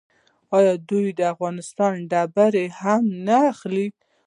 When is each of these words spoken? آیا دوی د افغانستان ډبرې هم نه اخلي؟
آیا 0.57 0.73
دوی 0.89 1.07
د 1.19 1.21
افغانستان 1.33 1.93
ډبرې 2.11 2.65
هم 2.79 3.01
نه 3.27 3.37
اخلي؟ 3.51 3.87